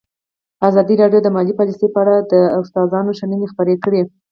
ازادي 0.67 0.95
راډیو 1.01 1.21
د 1.23 1.27
مالي 1.35 1.53
پالیسي 1.59 1.87
په 1.91 1.99
اړه 2.03 2.15
د 2.31 2.33
استادانو 2.59 3.17
شننې 3.19 3.47
خپرې 3.53 3.75
کړي. 3.83 4.01